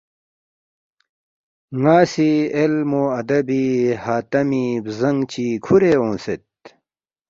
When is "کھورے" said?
5.63-5.91